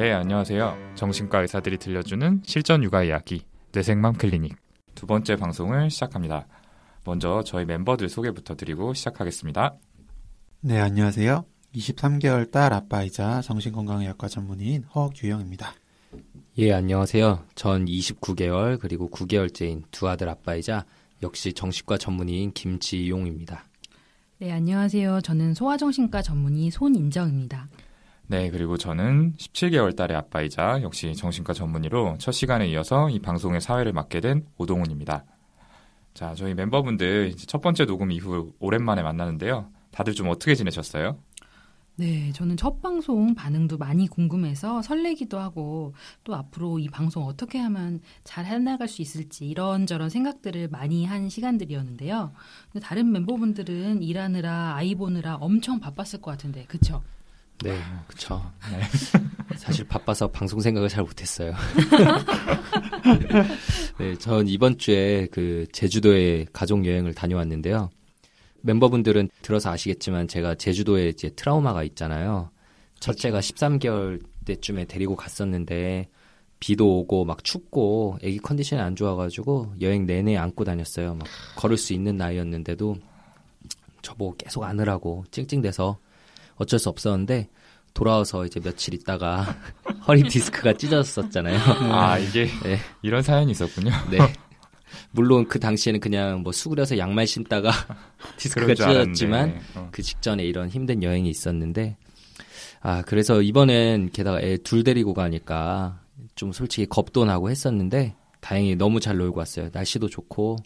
[0.00, 0.94] 네, 안녕하세요.
[0.94, 4.56] 정신과 의사들이 들려주는 실전 육아 이야기 뇌생맘 클리닉
[4.94, 6.46] 두 번째 방송을 시작합니다.
[7.04, 9.74] 먼저 저희 멤버들 소개부터 드리고 시작하겠습니다.
[10.62, 11.44] 네, 안녕하세요.
[11.74, 15.74] 23개월 딸 아빠이자 정신건강의학과 전문의인 허규영입니다.
[16.56, 17.44] 예, 안녕하세요.
[17.54, 20.86] 전 29개월 그리고 9개월째인 두 아들 아빠이자
[21.22, 23.66] 역시 정신과 전문의인 김지용입니다.
[24.38, 25.20] 네, 안녕하세요.
[25.20, 27.68] 저는 소아정신과 전문의 손인정입니다.
[28.30, 33.92] 네, 그리고 저는 17개월 딸의 아빠이자 역시 정신과 전문의로 첫 시간에 이어서 이 방송의 사회를
[33.92, 35.24] 맡게 된 오동훈입니다.
[36.14, 39.72] 자, 저희 멤버분들 첫 번째 녹음 이후 오랜만에 만나는데요.
[39.90, 41.18] 다들 좀 어떻게 지내셨어요?
[41.96, 47.98] 네, 저는 첫 방송 반응도 많이 궁금해서 설레기도 하고 또 앞으로 이 방송 어떻게 하면
[48.22, 52.30] 잘 해나갈 수 있을지 이런저런 생각들을 많이 한 시간들이었는데요.
[52.70, 57.02] 근데 다른 멤버분들은 일하느라 아이 보느라 엄청 바빴을 것 같은데, 그쵸?
[57.62, 58.40] 네, 그쵸.
[58.70, 58.80] 네.
[59.56, 61.52] 사실 바빠서 방송 생각을 잘 못했어요.
[63.98, 67.90] 네, 전 이번 주에 그 제주도에 가족 여행을 다녀왔는데요.
[68.62, 72.50] 멤버분들은 들어서 아시겠지만 제가 제주도에 이제 트라우마가 있잖아요.
[73.00, 76.08] 첫째가 13개월 때쯤에 데리고 갔었는데
[76.60, 81.14] 비도 오고 막 춥고 애기 컨디션이 안 좋아가지고 여행 내내 안고 다녔어요.
[81.14, 82.96] 막 걸을 수 있는 나이였는데도
[84.02, 85.98] 저보고 계속 안으라고 찡찡대서
[86.60, 87.48] 어쩔 수 없었는데
[87.94, 89.56] 돌아와서 이제 며칠 있다가
[90.06, 91.58] 허리 디스크가 찢어졌었잖아요.
[91.92, 92.78] 아 이게 네.
[93.02, 93.90] 이런 사연이 있었군요.
[94.10, 94.18] 네.
[95.12, 97.70] 물론 그 당시에는 그냥 뭐 수그려서 양말 신다가
[98.36, 99.88] 디스크가 찢어졌지만 어.
[99.90, 101.96] 그 직전에 이런 힘든 여행이 있었는데
[102.80, 106.00] 아 그래서 이번엔 게다가 애 둘 데리고 가니까
[106.34, 109.70] 좀 솔직히 겁도 나고 했었는데 다행히 너무 잘 놀고 왔어요.
[109.72, 110.56] 날씨도 좋고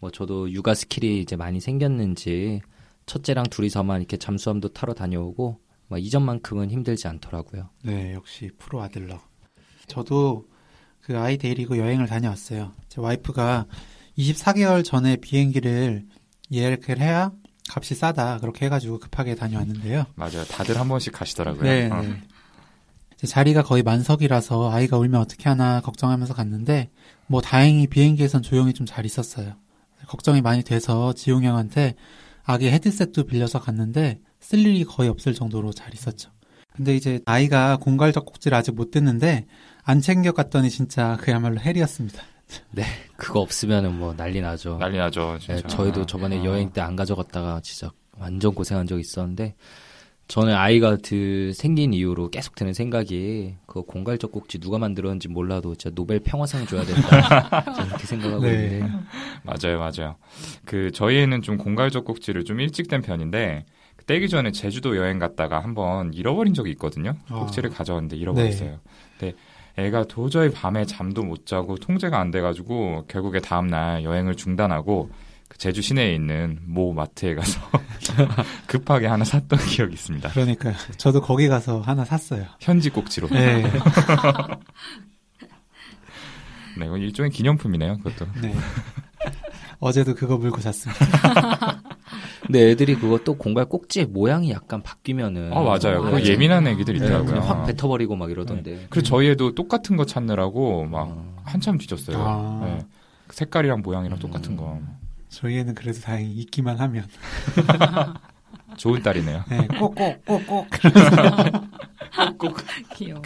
[0.00, 2.62] 뭐 저도 육아 skill이 이제 많이 생겼는지
[3.10, 5.58] 첫째랑 둘이서만 이렇게 잠수함도 타러 다녀오고
[5.88, 7.68] 뭐 이전만큼은 힘들지 않더라고요.
[7.82, 9.20] 네, 역시 프로 아들러.
[9.88, 10.46] 저도
[11.00, 12.72] 그 아이 데리고 여행을 다녀왔어요.
[12.88, 13.66] 제 와이프가
[14.16, 16.06] 24개월 전에 비행기를
[16.52, 17.32] 예약을 해야
[17.68, 20.04] 값이 싸다 그렇게 해가지고 급하게 다녀왔는데요.
[20.14, 20.44] 맞아요.
[20.44, 21.62] 다들 한 번씩 가시더라고요.
[21.64, 21.90] 네.
[21.90, 22.02] 어.
[22.02, 22.22] 네.
[23.26, 26.90] 자리가 거의 만석이라서 아이가 울면 어떻게 하나 걱정하면서 갔는데
[27.26, 29.54] 뭐 다행히 비행기에선 조용히 좀 잘 있었어요.
[30.06, 31.96] 걱정이 많이 돼서 지용 형한테
[32.44, 36.30] 아기 헤드셋도 빌려서 갔는데 쓸 일이 거의 없을 정도로 잘 있었죠.
[36.74, 39.46] 근데 이제 아이가 공갈적 꼭지를 아직 못 됐는데
[39.82, 42.22] 안 챙겨갔더니 진짜 그야말로 헬이었습니다.
[42.72, 42.84] 네,
[43.16, 44.78] 그거 없으면은 뭐 난리 나죠.
[44.78, 45.38] 난리 나죠.
[45.40, 45.54] 진짜.
[45.56, 46.44] 네, 저희도 저번에 아.
[46.44, 49.54] 여행 때 안 가져갔다가 진짜 완전 고생한 적 있었는데
[50.30, 55.92] 저는 아이가 그 생긴 이후로 계속 드는 생각이 그 공갈적 꼭지 누가 만들었는지 몰라도 진짜
[55.92, 58.52] 노벨 평화상 줘야 된다 이렇게 생각하고 네.
[58.52, 58.92] 있는데
[59.42, 60.14] 맞아요, 맞아요.
[60.64, 63.64] 그 저희는 좀 공갈적 꼭지를 좀 일찍 된 편인데
[64.06, 67.16] 떼기 전에 제주도 여행 갔다가 한번 잃어버린 적이 있거든요.
[67.28, 67.40] 아.
[67.40, 68.78] 꼭지를 가져왔는데 잃어버렸어요.
[69.18, 69.34] 네.
[69.78, 75.82] 애가 도저히 밤에 잠도 못 자고 통제가 안 돼가지고 결국에 다음날 여행을 중단하고 그 제주
[75.82, 77.60] 시내에 있는 모 마트에 가서
[78.66, 80.30] 급하게 하나 샀던 기억이 있습니다.
[80.30, 80.74] 그러니까요.
[80.96, 82.46] 저도 거기 가서 하나 샀어요.
[82.60, 83.28] 현지 꼭지로.
[83.28, 83.62] 네.
[86.78, 88.26] 네, 이건 일종의 기념품이네요, 그것도.
[88.40, 88.54] 네.
[89.80, 91.80] 어제도 그거 물고 잤습니다.
[92.46, 95.52] 근데 애들이 그거 또 공갈 꼭지 모양이 약간 바뀌면은.
[95.52, 96.02] 아, 맞아요.
[96.02, 97.34] 그거 예민한 애기들 네, 있더라고요.
[97.34, 98.70] 네, 확 뱉어버리고 막 이러던데.
[98.72, 98.86] 네.
[98.90, 101.36] 그리고 저희 애도 똑같은 거 찾느라고 막 음.
[101.44, 102.16] 한참 뒤졌어요.
[102.18, 102.60] 아.
[102.64, 102.78] 네.
[103.30, 104.20] 색깔이랑 모양이랑 음.
[104.20, 104.80] 똑같은 거.
[105.30, 107.06] 저희 애는 그래도 다행히 있기만 하면.
[108.76, 109.44] 좋은 딸이네요.
[109.48, 110.66] 네, 꼭꼭, 꼭 꼭.
[112.38, 112.56] 꼭.
[112.94, 113.22] 귀여워.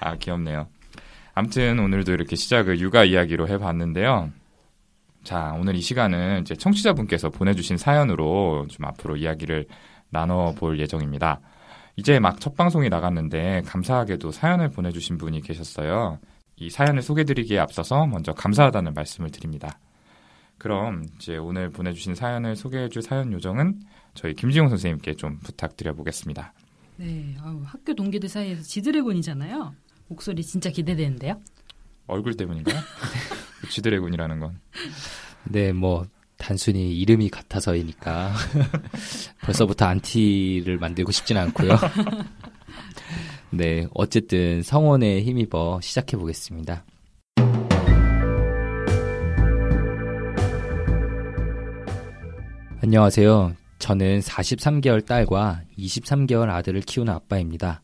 [0.00, 0.66] 아, 귀엽네요.
[1.34, 4.30] 아무튼 오늘도 이렇게 시작을 육아 이야기로 해봤는데요.
[5.24, 9.66] 자, 오늘 이 시간은 이제 청취자분께서 보내주신 사연으로 좀 앞으로 이야기를
[10.10, 11.40] 나눠볼 예정입니다.
[11.96, 16.18] 이제 막 첫 방송이 나갔는데 감사하게도 사연을 보내주신 분이 계셨어요.
[16.56, 19.78] 이 사연을 소개드리기에 앞서서 먼저 감사하다는 말씀을 드립니다.
[20.64, 23.82] 그럼 이제 오늘 보내주신 사연을 소개해줄 사연 요정은
[24.14, 26.54] 저희 김지용 선생님께 좀 부탁드려 보겠습니다.
[26.96, 29.74] 네, 아유, 학교 동기들 사이에서 지드래곤이잖아요.
[30.08, 31.38] 목소리 진짜 기대되는데요.
[32.06, 32.80] 얼굴 때문인가요?
[33.68, 34.58] 지드래곤이라는 건.
[35.44, 36.06] 네, 뭐
[36.38, 38.32] 단순히 이름이 같아서이니까
[39.44, 41.76] 벌써부터 안티를 만들고 싶지는 않고요.
[43.52, 46.86] 네, 어쨌든 성원에 힘입어 시작해 보겠습니다.
[52.84, 53.54] 안녕하세요.
[53.78, 57.82] 저는 43개월 딸과 23개월 아들을 키우는 아빠입니다.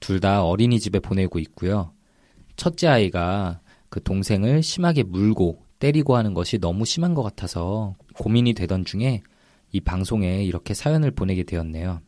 [0.00, 1.92] 둘 다 어린이집에 보내고 있고요.
[2.56, 8.86] 첫째 아이가 그 동생을 심하게 물고 때리고 하는 것이 너무 심한 것 같아서 고민이 되던
[8.86, 9.22] 중에
[9.70, 12.00] 이 방송에 이렇게 사연을 보내게 되었네요.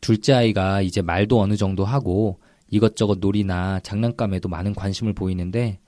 [0.00, 2.40] 둘째 아이가 이제 말도 어느 정도 하고
[2.70, 5.78] 이것저것 놀이나 장난감에도 많은 관심을 보이는데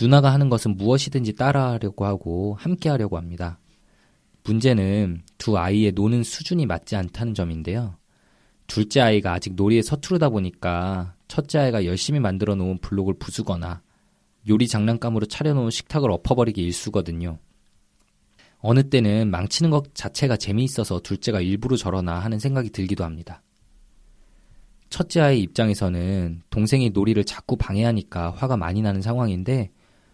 [0.00, 3.58] 누나가 하는 것은 무엇이든지 따라하려고 하고 함께 하려고 합니다.
[4.44, 7.96] 문제는 두 아이의 노는 수준이 맞지 않다는 점인데요.
[8.66, 13.82] 둘째 아이가 아직 놀이에 서투르다 보니까 첫째 아이가 열심히 만들어 놓은 블록을 부수거나
[14.48, 17.38] 요리 장난감으로 차려놓은 식탁을 엎어버리기 일수거든요.
[18.58, 23.42] 어느 때는 망치는 것 자체가 재미있어서 둘째가 일부러 저러나 하는 생각이 들기도 합니다.
[24.88, 29.70] 첫째 아이 입장에서는 동생이 놀이를 자꾸 방해하니까 화가 많이 나는 상황인데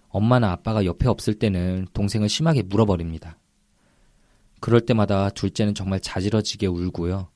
[0.08, 3.38] 엄마나 아빠가 옆에 없을 때는 동생을 심하게 물어버립니다.
[4.60, 7.28] 그럴 때마다 둘째는 정말 자지러지게 울고요.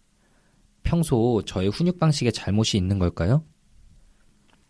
[0.82, 3.44] 평소 저의 훈육 방식에 잘못이 있는 걸까요?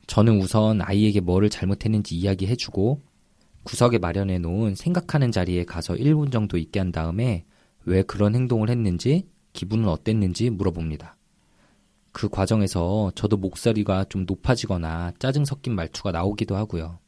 [0.06, 3.02] 저는 우선 아이에게 뭐를 잘못했는지 이야기해주고
[3.62, 7.44] 구석에 마련해 놓은 생각하는 자리에 가서 1분 정도 있게 한 다음에
[7.84, 11.16] 왜 그런 행동을 했는지 기분은 어땠는지 물어봅니다.
[12.10, 16.98] 그 과정에서 저도 목소리가 좀 높아지거나 짜증 섞인 말투가 나오기도 하고요.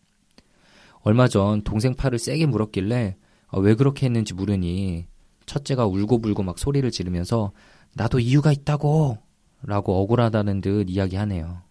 [1.00, 3.16] 얼마 전 동생 팔을 세게 물었길래
[3.48, 5.06] 아, 왜 그렇게 했는지 물으니
[5.46, 7.52] 첫째가 울고불고 막 소리를 지르면서
[7.94, 9.18] 나도 이유가 있다고
[9.62, 11.62] 라고 억울하다는 듯 이야기하네요.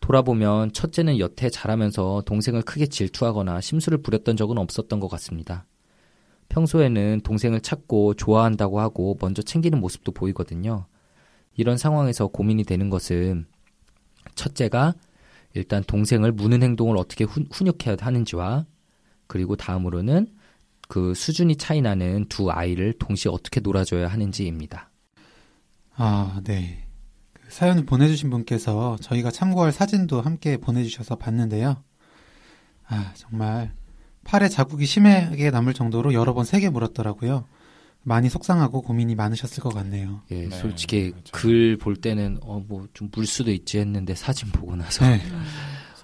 [0.00, 5.66] 돌아보면 첫째는 여태 자라면서 동생을 크게 질투하거나 심술을 부렸던 적은 없었던 것 같습니다.
[6.48, 10.86] 평소에는 동생을 찾고 좋아한다고 하고 먼저 챙기는 모습도 보이거든요.
[11.56, 13.46] 이런 상황에서 고민이 되는 것은
[14.34, 14.94] 첫째가
[15.54, 18.66] 일단 동생을 무는 행동을 어떻게 후, 훈육해야 하는지와
[19.26, 20.28] 그리고 다음으로는
[20.88, 24.90] 그 수준이 차이 나는 두 아이를 동시에 어떻게 놀아줘야 하는지입니다.
[25.96, 26.84] 아, 네.
[27.32, 31.82] 그 사연을 보내주신 분께서 저희가 참고할 사진도 함께 보내주셔서 봤는데요.
[32.88, 33.72] 아, 정말
[34.24, 37.46] 팔에 자국이 심하게 남을 정도로 여러 번 세게 물었더라고요.
[38.02, 40.22] 많이 속상하고 고민이 많으셨을 것 같네요.
[40.30, 41.32] 예, 네, 솔직히 그렇죠.
[41.32, 45.20] 글볼 때는 어 뭐 좀 물 수도 있지 했는데 사진 보고 나서 네.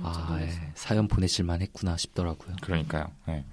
[0.01, 2.57] 아, 예, 사연 보내실만 했구나 싶더라고요.
[2.61, 3.07] 그러니까요.
[3.29, 3.45] 네.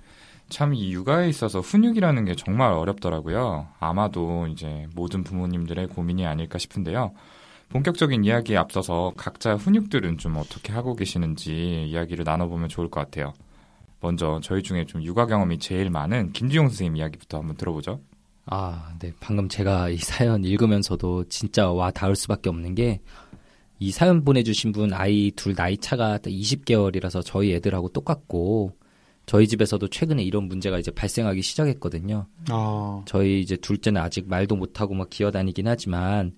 [0.49, 3.67] 참 이 육아에 있어서 훈육이라는 게 정말 어렵더라고요.
[3.79, 7.13] 아마도 이제 모든 부모님들의 고민이 아닐까 싶은데요.
[7.69, 13.33] 본격적인 이야기에 앞서서 각자 훈육들은 좀 어떻게 하고 계시는지 이야기를 나눠보면 좋을 것 같아요.
[14.01, 17.99] 먼저 저희 중에 좀 육아 경험이 제일 많은 김지용 선생님 이야기부터 한번 들어보죠.
[18.45, 19.13] 아, 네.
[19.19, 22.99] 방금 제가 이 사연 읽으면서도 진짜 와 닿을 수밖에 없는 게
[23.79, 28.73] 이 사연 보내주신 분 아이 둘 나이 차가 20개월이라서 저희 애들하고 똑같고
[29.29, 32.25] 저희 집에서도 최근에 이런 문제가 이제 발생하기 시작했거든요.
[32.51, 36.35] 어, 저희 이제 둘째는 아직 말도 못하고 막 기어다니긴 하지만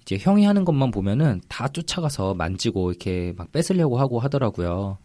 [0.00, 4.98] 이제 형이 하는 것만 보면은 다 쫓아가서 만지고 이렇게 막 뺏으려고 하고 하더라고요.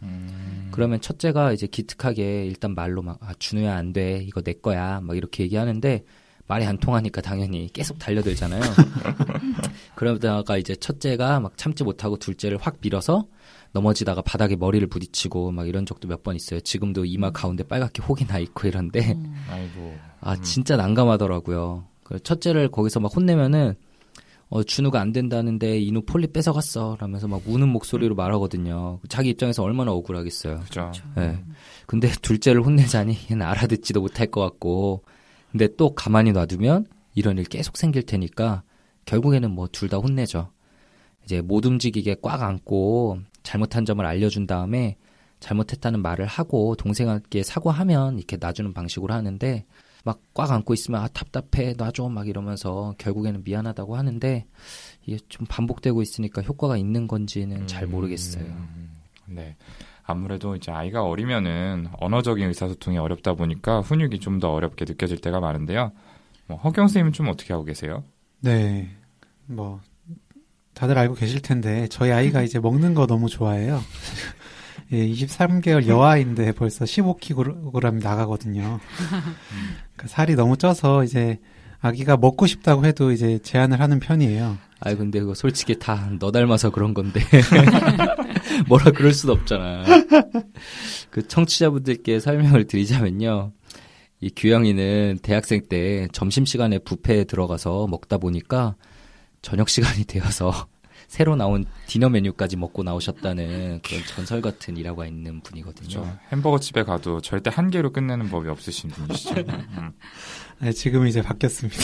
[0.71, 4.23] 그러면 첫째가 이제 기특하게 일단 말로 막 아, 준우야 안 돼.
[4.23, 4.99] 이거 내 거야.
[5.01, 6.05] 막 이렇게 얘기하는데
[6.47, 8.61] 말이 안 통하니까 당연히 계속 달려들잖아요.
[9.95, 13.25] 그러다가 이제 첫째가 막 참지 못하고 둘째를 확 밀어서
[13.73, 16.59] 넘어지다가 바닥에 머리를 부딪히고 막 이런 적도 몇 번 있어요.
[16.61, 19.17] 지금도 이마 가운데 빨갛게 혹이 나 있고 이런데
[19.51, 19.95] 아이고.
[20.21, 21.85] 아 진짜 난감하더라고요.
[22.03, 23.75] 그 첫째를 거기서 막 혼내면은
[24.49, 28.99] 어 준우가 안 된다는데 이누 폴리 뺏어갔어 라면서 막 우는 목소리로 말하거든요.
[29.09, 30.61] 자기 입장에서 얼마나 억울하겠어요.
[30.61, 30.91] 그죠.
[31.17, 31.37] 예.
[31.85, 35.03] 근데 둘째를 혼내자니 얘는 알아듣지도 못할 것 같고
[35.57, 36.85] 근데 또 가만히 놔두면
[37.15, 38.61] 이런 일 계속 생길 테니까
[39.05, 40.51] 결국에는 뭐 둘 다 혼내죠.
[41.25, 44.97] 이제 못 움직이게 꽉 안고 잘못한 점을 알려준 다음에
[45.39, 49.65] 잘못했다는 말을 하고 동생에게 사과하면 이렇게 놔주는 방식으로 하는데
[50.03, 54.45] 막 꽉 안고 있으면 아 답답해 놔줘 막 이러면서 결국에는 미안하다고 하는데
[55.07, 58.45] 이게 좀 반복되고 있으니까 효과가 있는 건지는 잘 모르겠어요.
[58.45, 58.91] 음,
[59.25, 59.55] 네.
[60.09, 65.91] 아무래도 이제 아이가 어리면은 언어적인 의사소통이 어렵다 보니까 훈육이 좀 더 어렵게 느껴질 때가 많은데요.
[66.47, 68.03] 뭐 허경 선생님은 좀 어떻게 하고 계세요?
[68.39, 68.89] 네.
[69.47, 69.81] 뭐,
[70.73, 73.81] 다들 알고 계실 텐데, 저희 아이가 이제 먹는 거 너무 좋아해요.
[74.93, 78.79] 예, 23개월 여아인데 벌써 15kg 나가거든요.
[79.09, 81.39] 그러니까 살이 너무 쪄서 이제
[81.79, 84.57] 아기가 먹고 싶다고 해도 이제 제한을 하는 편이에요.
[84.79, 87.19] 아이 근데 그거 솔직히 다 너 닮아서 그런 건데
[88.67, 89.83] 뭐라 그럴 수도 없잖아.
[91.09, 93.51] 그 청취자분들께 설명을 드리자면요.
[94.19, 98.75] 이 규영이는 대학생 때 점심 시간에 뷔페에 들어가서 먹다 보니까
[99.41, 100.67] 저녁 시간이 되어서
[101.07, 106.01] 새로 나온 디너 메뉴까지 먹고 나오셨다는 그런 전설 같은 일화가 있는 분이거든요.
[106.01, 106.19] 그렇죠.
[106.31, 109.35] 햄버거 집에 가도 절대 한 개로 끝내는 법이 없으신 분이시죠.
[109.47, 109.91] 음.
[110.59, 111.79] 네, 지금 이제 바뀌었습니다.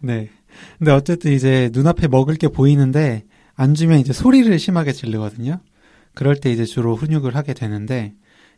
[0.00, 0.30] 네.
[0.78, 3.24] 근데 어쨌든 이제 눈앞에 먹을 게 보이는데
[3.62, 5.60] 안 주면 이제 소리를 심하게 지르거든요.
[6.14, 8.12] 그럴 때 이제 주로 훈육을 하게 되는데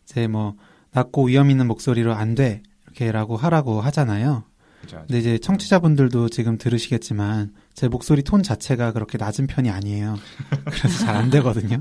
[0.05, 0.57] 이제 뭐
[0.93, 2.63] 낮고 위험 있는 목소리로 안 돼.
[2.87, 4.45] 이렇게라고 하라고 하잖아요.
[4.89, 10.17] 근데 이제 청취자분들도 지금 들으시겠지만 제 목소리 톤 자체가 그렇게 낮은 편이 아니에요.
[10.65, 11.81] 그래서 잘 안 되거든요.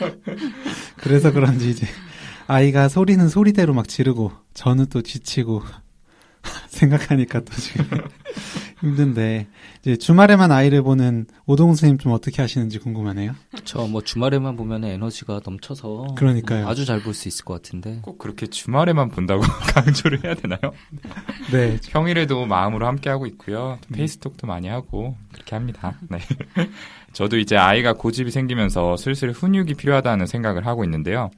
[0.98, 1.86] 그래서 그런지 이제
[2.46, 5.62] 아이가 소리는 소리대로 막 지르고 저는 또 지치고
[6.68, 7.86] 생각하니까 또 지금
[8.80, 9.46] 힘든데
[9.82, 13.34] 이제 주말에만 아이를 보는 오동 선생님 좀 어떻게 하시는지 궁금하네요.
[13.64, 16.66] 저 뭐 주말에만 보면 에너지가 넘쳐서 그러니까요.
[16.68, 18.00] 아주 잘 볼 수 있을 것 같은데.
[18.02, 19.42] 꼭 그렇게 주말에만 본다고
[19.74, 20.60] 강조를 해야 되나요?
[21.52, 23.78] 네, 평일에도 마음으로 함께 하고 있고요.
[23.92, 25.96] 페이스톡도 많이 하고 그렇게 합니다.
[26.10, 26.18] 네.
[27.12, 31.30] 저도 이제 아이가 고집이 생기면서 슬슬 훈육이 필요하다는 생각을 하고 있는데요.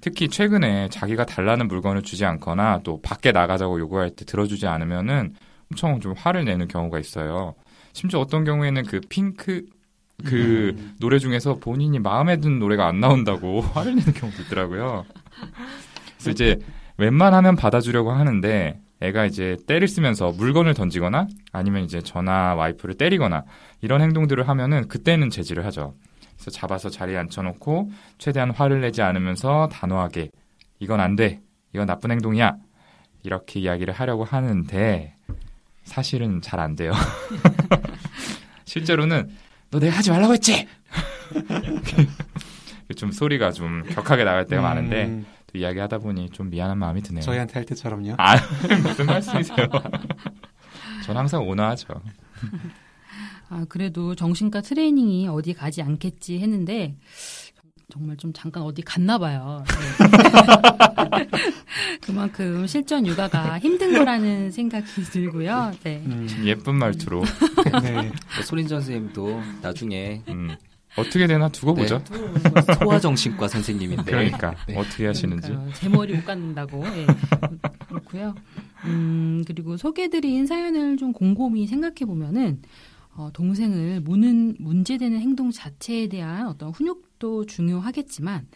[0.00, 5.34] 특히 최근에 자기가 달라는 물건을 주지 않거나 또 밖에 나가자고 요구할 때 들어주지 않으면은
[5.70, 7.54] 엄청 좀 화를 내는 경우가 있어요.
[7.92, 9.64] 심지어 어떤 경우에는 그 핑크
[10.24, 15.04] 그 노래 중에서 본인이 마음에 든 노래가 안 나온다고 화를 내는 경우도 있더라고요.
[16.14, 16.58] 그래서 이제
[16.98, 23.44] 웬만하면 받아주려고 하는데 애가 이제 때를 쓰면서 물건을 던지거나 아니면 이제 전화 와이프를 때리거나
[23.80, 25.94] 이런 행동들을 하면은 그때는 제지를 하죠.
[26.34, 30.30] 그래서 잡아서 자리에 앉혀놓고 최대한 화를 내지 않으면서 단호하게
[30.78, 31.40] 이건 안 돼.
[31.72, 32.56] 이건 나쁜 행동이야.
[33.24, 35.13] 이렇게 이야기를 하려고 하는데
[35.84, 36.92] 사실은 잘 안 돼요.
[38.64, 39.30] 실제로는
[39.70, 40.66] 너 내가 하지 말라고 했지.
[42.96, 47.22] 좀 소리가 좀 격하게 나갈 때가 많은데 음, 또 이야기하다 보니 좀 미안한 마음이 드네요.
[47.22, 48.14] 저희한테 할 때처럼요.
[48.18, 48.36] 아
[48.82, 49.66] 무슨 말씀이세요?
[51.04, 51.88] 전 항상 온화하죠.
[53.50, 56.96] 아, 그래도 정신과 트레이닝이 어디 가지 않겠지 했는데
[57.94, 59.64] 정말 좀 잠깐 어디 갔나 봐요.
[59.68, 61.28] 네.
[62.02, 65.70] 그만큼 실전 육아가 힘든 거라는 생각이 들고요.
[65.84, 66.02] 네.
[66.04, 67.22] 음, 예쁜 말투로
[67.84, 67.92] 네.
[67.92, 68.12] 뭐
[68.44, 70.56] 소린전 선생님도 나중에 음,
[70.96, 72.02] 어떻게 되나 두고 보죠.
[72.80, 74.76] 소아정신과 선생님인데 그러니까 네.
[74.76, 75.46] 어떻게 하시는지.
[75.46, 75.72] 그러니까요.
[75.74, 76.84] 제 머리 못 갖는다고.
[76.84, 77.06] 예.
[77.86, 78.34] 그렇고요.
[78.86, 82.60] 음, 그리고 소개드린 사연을 좀 곰곰이 생각해 보면은
[83.16, 88.48] 어, 동생을 무는 문제되는 행동 자체에 대한 어떤 훈육도 중요하겠지만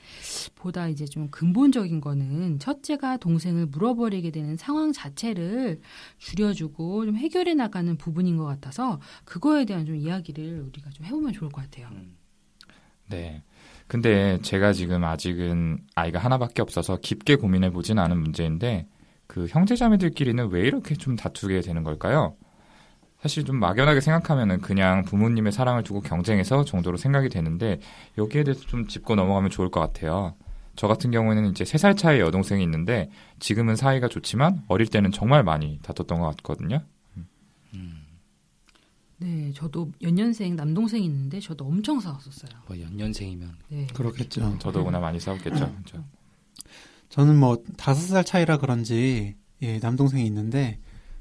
[0.57, 5.81] 보다 이제 좀 근본적인 거는 첫째가 동생을 물어버리게 되는 상황 자체를
[6.19, 11.51] 줄여주고 좀 해결해 나가는 부분인 것 같아서 그거에 대한 좀 이야기를 우리가 좀 해보면 좋을
[11.51, 11.89] 것 같아요.
[13.09, 13.43] 네.
[13.87, 18.87] 근데 제가 지금 아직은 아이가 하나밖에 없어서 깊게 고민해 보진 않은 문제인데
[19.27, 22.37] 그 형제자매들끼리는 왜 이렇게 좀 다투게 되는 걸까요?
[23.21, 27.81] 사실 좀 막연하게 생각하면은 그냥 부모님의 사랑을 두고 경쟁해서 정도로 생각이 되는데
[28.17, 30.35] 여기에 대해서 좀 짚고 넘어가면 좋을 것 같아요.
[30.77, 33.11] 저 같은 경우에는 이제 세 살 차이 여동생이 있는데
[33.41, 36.83] 지금은 사이가 좋지만 어릴 때는 정말 많이 다퉜던 것 같거든요.
[39.21, 42.61] 네, 저도 연년생 남동생이 있는데 저도 엄청 싸웠었어요.
[42.69, 43.87] 뭐 연년생이면 네.
[43.93, 44.59] 그렇겠죠.
[44.61, 45.75] 저도구나 많이 싸웠겠죠.
[45.85, 46.05] 그죠?
[47.09, 50.79] 저는 뭐 다섯 살 차이라 그런지 예, 남동생이 있는데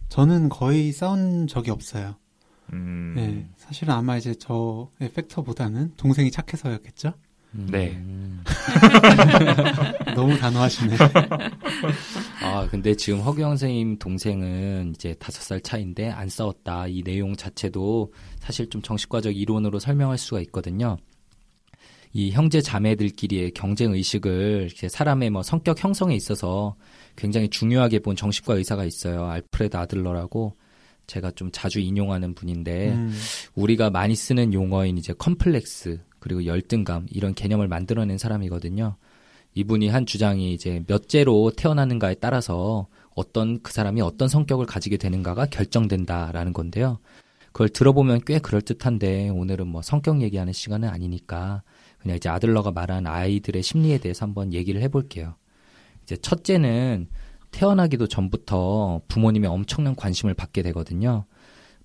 [0.09, 2.15] 저는 거의 싸운 적이 없어요.
[2.73, 7.13] 음, 네, 사실은 아마 이제 저의 팩터보다는 동생이 착해서였겠죠.
[7.51, 7.91] 네.
[7.95, 8.43] 음.
[10.15, 10.97] 너무 단호하시네.
[12.43, 18.13] 아 근데 지금 허경 선생님 동생은 이제 다섯 살 차인데 안 싸웠다 이 내용 자체도
[18.39, 20.97] 사실 좀 정신과적 이론으로 설명할 수가 있거든요.
[22.17, 26.75] 이 형제 자매들끼리의 경쟁 의식을 사람의 뭐 성격 형성에 있어서
[27.15, 29.25] 굉장히 중요하게 본 정신과 의사가 있어요.
[29.25, 30.55] 알프레드 아들러라고
[31.05, 33.13] 제가 좀 자주 인용하는 분인데 음,
[33.53, 38.95] 우리가 많이 쓰는 용어인 이제 컴플렉스 그리고 열등감 이런 개념을 만들어낸 사람이거든요.
[39.53, 46.53] 이분이 한 주장이 이제 몇째로 태어나는가에 따라서 어떤 그 사람이 어떤 성격을 가지게 되는가가 결정된다라는
[46.53, 46.97] 건데요.
[47.51, 51.62] 그걸 들어보면 꽤 그럴듯한데 오늘은 뭐 성격 얘기하는 시간은 아니니까
[52.07, 55.35] 그냥 이제 아들러가 말한 아이들의 심리에 대해서 한번 얘기를 해볼게요.
[56.03, 57.09] 이제 첫째는
[57.51, 61.25] 태어나기도 전부터 부모님의 엄청난 관심을 받게 되거든요.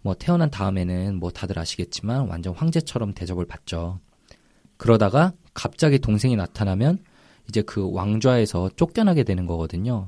[0.00, 3.98] 뭐 태어난 다음에는 뭐 다들 아시겠지만 완전 황제처럼 대접을 받죠.
[4.76, 6.98] 그러다가 갑자기 동생이 나타나면
[7.48, 10.06] 이제 그 왕좌에서 쫓겨나게 되는 거거든요.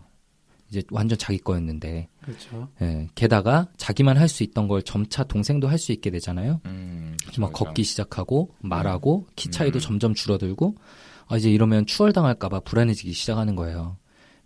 [0.75, 2.09] 이제 완전 자기 거였는데.
[2.23, 2.69] 그렇죠.
[2.83, 6.61] 예, 게다가 자기만 할 수 있던 걸 점차 동생도 할 수 있게 되잖아요.
[6.67, 7.53] 음, 그죠, 막.
[7.53, 9.81] 걷기 시작하고 말하고 키 차이도 음.
[9.81, 10.75] 점점 줄어들고
[11.29, 13.97] 아, 이제 이러면 추월당할까봐 불안해지기 시작하는 거예요.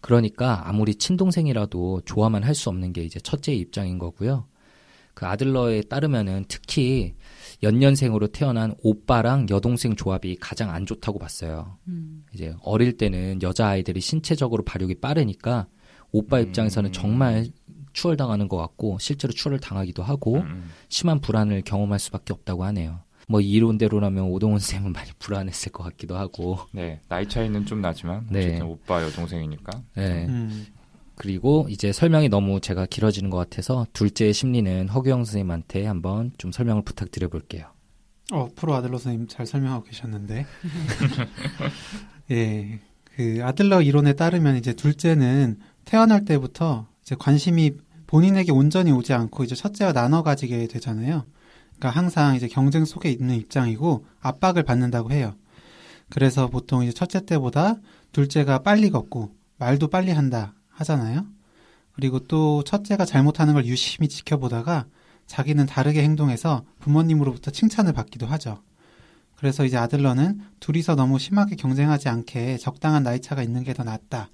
[0.01, 4.47] 그러니까 아무리 친동생이라도 좋아만 할 수 없는 게 이제 첫째의 입장인 거고요.
[5.15, 7.15] 그 아들러에 따르면은 특히
[7.65, 11.77] 연년생으로 태어난 오빠랑 여동생 조합이 가장 안 좋다고 봤어요.
[11.89, 12.25] 음.
[12.33, 15.67] 이제 어릴 때는 여자아이들이 신체적으로 발육이 빠르니까
[16.13, 16.45] 오빠 음.
[16.45, 17.47] 입장에서는 정말
[17.93, 23.01] 추월당하는 것 같고 실제로 추월을 당하기도 하고 음, 심한 불안을 경험할 수밖에 없다고 하네요.
[23.29, 26.59] 뭐이 이론대로라면 오동훈 쌤은 많이 불안했을 것 같기도 하고.
[26.73, 28.41] 네 나이 차이는 좀 나지만 네.
[28.47, 29.83] 어쨌든 오빠 여동생이니까.
[29.97, 30.27] 네.
[30.27, 30.67] 음,
[31.15, 36.85] 그리고 이제 설명이 너무 제가 길어지는 것 같아서 둘째의 심리는 허규영 선생님한테 한번 좀 설명을
[36.85, 37.67] 부탁드려 볼게요.
[38.33, 40.47] 어, 프로 아들러 선생님 잘 설명하고 계셨는데.
[42.31, 42.79] 예.
[43.17, 45.59] 그 아들러 이론에 따르면 이제 둘째는
[45.89, 47.73] 태어날 때부터 이제 관심이
[48.07, 51.25] 본인에게 온전히 오지 않고 이제 첫째와 나눠 가지게 되잖아요.
[51.79, 55.35] 그러니까 항상 이제 경쟁 속에 있는 입장이고 압박을 받는다고 해요.
[56.11, 57.77] 그래서 보통 이제 첫째 때보다
[58.13, 61.25] 둘째가 빨리 걷고 말도 빨리 한다 하잖아요.
[61.95, 64.85] 그리고 또 첫째가 잘못하는 걸 유심히 지켜보다가
[65.27, 68.63] 자기는 다르게 행동해서 부모님으로부터 칭찬을 받기도 하죠.
[69.37, 74.29] 그래서 이제 아들러는 둘이서 너무 심하게 경쟁하지 않게 적당한 나이 차가 있는 게 더 낫다.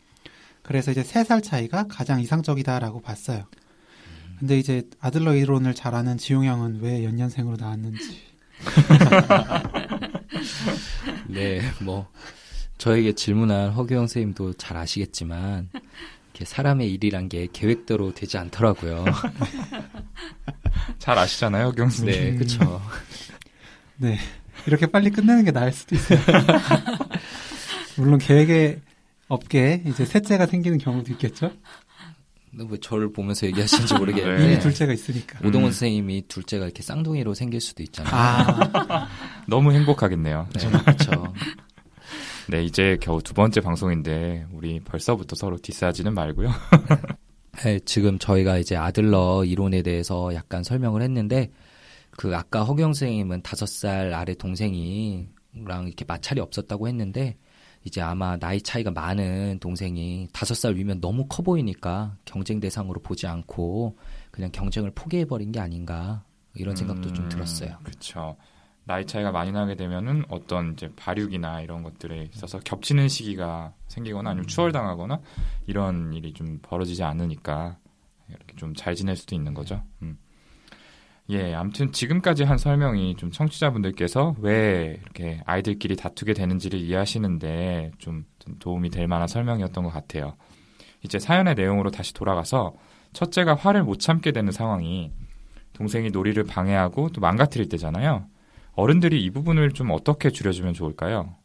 [0.65, 3.45] 그래서 이제 세 살 차이가 가장 이상적이다라고 봤어요.
[4.39, 8.21] 근데 이제 아들러 이론을 잘 아는 지용 형은 왜 연년생으로 나왔는지.
[11.29, 12.09] 네, 뭐
[12.79, 15.69] 저에게 질문한 허규영 선생님도 잘 아시겠지만
[16.33, 19.05] 이렇게 사람의 일이란 게 계획대로 되지 않더라고요.
[20.99, 22.13] 잘 아시잖아요, 경수님.
[22.13, 22.83] 네, 그렇죠.
[23.97, 24.19] 네.
[24.67, 26.19] 이렇게 빨리 끝내는 게 나을 수도 있어요.
[27.97, 28.81] 물론 계획에
[29.29, 31.51] 없게 이제 셋째가 생기는 경우도 있겠죠.
[32.53, 34.53] 뭐 저를 보면서 얘기하시는지 모르겠는데 네.
[34.53, 35.39] 이미 둘째가 있으니까.
[35.41, 35.73] 오동훈 음.
[35.73, 38.15] 선생님이 둘째가 이렇게 쌍둥이로 생길 수도 있잖아요.
[38.15, 39.09] 아,
[39.49, 40.49] 너무 행복하겠네요.
[40.55, 41.33] 네, 그렇죠.
[42.49, 46.51] 네, 이제 겨우 두 번째 방송인데 우리 벌써부터 서로 디스하지는 말고요.
[47.65, 51.51] 네, 지금 저희가 이제 아들러 이론에 대해서 약간 설명을 했는데
[52.11, 55.27] 그 아까 허경 선생님은 다섯 살 아래 동생이랑
[55.87, 57.37] 이렇게 마찰이 없었다고 했는데
[57.85, 63.27] 이제 아마 나이 차이가 많은 동생이 다섯 살 위면 너무 커 보이니까 경쟁 대상으로 보지
[63.27, 63.97] 않고
[64.31, 66.25] 그냥 경쟁을 포기해 버린 게 아닌가
[66.55, 67.79] 이런 생각도 좀 들었어요.
[67.83, 68.37] 그렇죠.
[68.87, 74.47] 나이 차이가 많이 나게 되면은 어떤 이제 발육이나 이런 것들에 있어서 겹치는 시기가 생기거나 아니면
[74.47, 75.21] 추월당하거나
[75.67, 77.79] 이런 일이 좀 벌어지지 않으니까
[78.29, 79.83] 이렇게 좀 잘 지낼 수도 있는 거죠.
[80.03, 80.19] 음.
[81.31, 88.59] 예, 아무튼 지금까지 한 설명이 좀 청취자분들께서 왜 이렇게 아이들끼리 다투게 되는지를 이해하시는데 좀, 좀
[88.59, 90.37] 도움이 될 만한 설명이었던 것 같아요.
[91.03, 92.75] 이제 사연의 내용으로 다시 돌아가서
[93.15, 95.13] 첫째가 화를 못 참게 되는 상황이
[95.73, 98.27] 동생이 놀이를 방해하고 또 망가뜨릴 때잖아요.
[98.75, 101.37] 어른들이 이 부분을 좀 어떻게 줄여주면 좋을까요?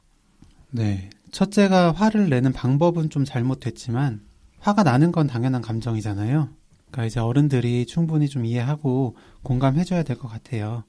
[0.72, 1.10] 네.
[1.32, 4.22] 첫째가 화를 내는 방법은 좀 잘못됐지만
[4.60, 6.50] 화가 나는 건 당연한 감정이잖아요.
[6.92, 10.84] 그러니까 이제 어른들이 충분히 좀 이해하고 공감해줘야 될 것 같아요.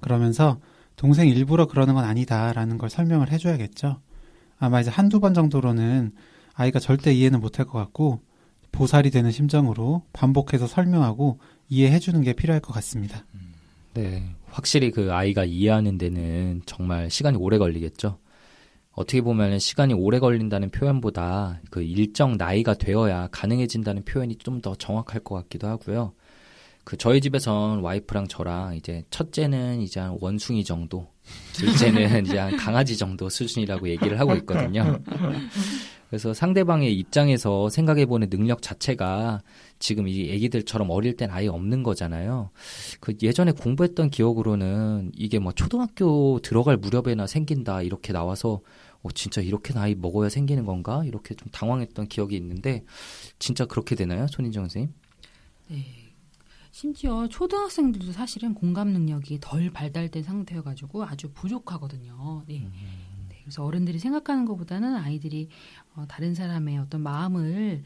[0.00, 0.58] 그러면서
[0.96, 4.00] 동생 일부러 그러는 건 아니다라는 걸 설명을 해줘야겠죠.
[4.58, 6.12] 아마 이제 한두 번 정도로는
[6.54, 8.20] 아이가 절대 이해는 못할 것 같고
[8.70, 13.24] 보살이 되는 심정으로 반복해서 설명하고 이해해주는 게 필요할 것 같습니다.
[13.94, 18.18] 네, 확실히 그 아이가 이해하는 데는 정말 시간이 오래 걸리겠죠.
[18.92, 25.20] 어떻게 보면 시간이 오래 걸린다는 표현보다 그 일정 나이가 되어야 가능해진다는 표현이 좀 더 정확할
[25.24, 26.12] 것 같기도 하고요.
[26.84, 31.06] 그 저희 집에선 와이프랑 저랑 이제 첫째는 이제 한 원숭이 정도,
[31.54, 34.98] 둘째는 이제 한 강아지 정도 수준이라고 얘기를 하고 있거든요.
[36.12, 39.40] 그래서 상대방의 입장에서 생각해보는 능력 자체가
[39.78, 42.50] 지금 이 애기들처럼 어릴 땐 아예 없는 거잖아요.
[43.00, 48.60] 그 예전에 공부했던 기억으로는 이게 뭐 초등학교 들어갈 무렵에나 생긴다 이렇게 나와서
[49.02, 52.84] 어 진짜 이렇게 나이 먹어야 생기는 건가 이렇게 좀 당황했던 기억이 있는데
[53.38, 54.92] 진짜 그렇게 되나요, 손인정 선생님?
[55.68, 55.86] 네.
[56.72, 62.42] 심지어 초등학생들도 사실은 공감 능력이 덜 발달된 상태여가지고 아주 부족하거든요.
[62.46, 62.58] 네.
[62.58, 62.70] 네,
[63.42, 65.48] 그래서 어른들이 생각하는 것보다는 아이들이
[65.94, 67.82] 어, 다른 사람의 어떤 마음을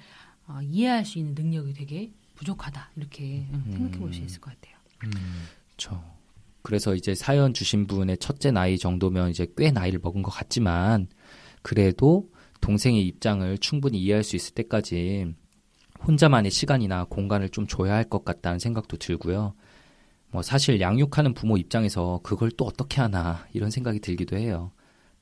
[0.46, 4.76] 어, 이해할 수 있는 능력이 되게 부족하다 이렇게 음, 생각해 볼 수 있을 것 같아요.
[5.76, 6.02] 그렇죠.
[6.62, 11.06] 그래서 이제 사연 주신 분의 첫째 나이 정도면 이제 꽤 나이를 먹은 것 같지만
[11.62, 12.28] 그래도
[12.60, 15.34] 동생의 입장을 충분히 이해할 수 있을 때까지
[16.06, 19.54] 혼자만의 시간이나 공간을 좀 줘야 할 것 같다는 생각도 들고요.
[20.30, 24.72] 뭐 사실 양육하는 부모 입장에서 그걸 또 어떻게 하나 이런 생각이 들기도 해요.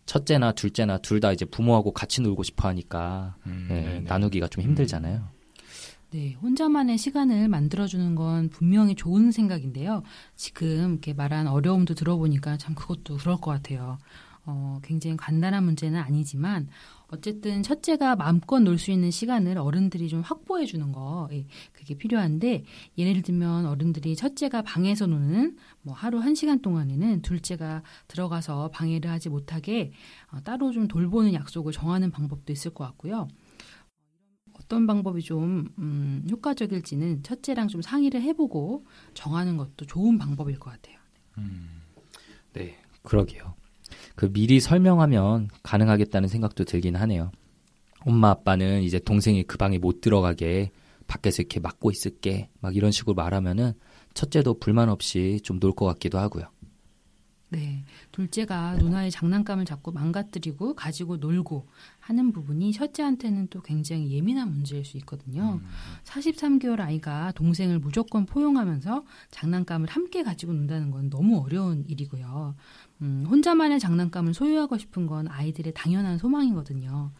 [0.07, 4.01] 첫째나 둘째나 둘 다 이제 부모하고 같이 놀고 싶어 하니까 음, 예, 네네.
[4.03, 5.29] 나누기가 좀 힘들잖아요.
[6.11, 10.03] 네, 혼자만의 시간을 만들어주는 건 분명히 좋은 생각인데요.
[10.37, 13.99] 지금 이렇게 말한 어려움도 들어보니까 참 그것도 그럴 것 같아요.
[14.47, 16.69] 어, 굉장히 간단한 문제는 아니지만
[17.15, 22.65] 어쨌든 첫째가 마음껏 놀 수 있는 시간을 어른들이 좀 확보해 주는 거 예, 그게 필요한데
[22.99, 29.29] 예를 들면 어른들이 첫째가 방에서 노는 뭐 하루 한 시간 동안에는 둘째가 들어가서 방해를 하지
[29.29, 29.93] 못하게
[30.33, 33.29] 어, 따로 좀 돌보는 약속을 정하는 방법도 있을 것 같고요.
[34.55, 40.97] 어떤 방법이 좀 음, 효과적일지는 첫째랑 좀 상의를 해보고 정하는 것도 좋은 방법일 것 같아요.
[42.53, 43.55] 네, 그러게요.
[44.15, 47.33] 그 미리 설명하면 가능하겠다는 생각도 들긴 하네요.
[48.01, 50.71] 엄마 아빠는 이제 동생이 그 방에 못 들어가게
[51.07, 53.73] 밖에서 이렇게 막고 있을게 막 이런 식으로 말하면은
[54.15, 56.45] 첫째도 불만 없이 좀 놀 것 같기도 하고요.
[57.49, 57.85] 네.
[58.11, 61.69] 둘째가 누나의 장난감을 자꾸 망가뜨리고 가지고 놀고
[62.05, 65.61] 하는 부분이 첫째한테는 또 굉장히 예민한 문제일 수 있거든요.
[65.63, 65.67] 음.
[66.05, 72.57] 43개월 아이가 동생을 무조건 포용하면서 장난감을 함께 가지고 논다는 건 너무 어려운 일이고요.
[73.01, 77.11] 음, 혼자만의 장난감을 소유하고 싶은 건 아이들의 당연한 소망이거든요.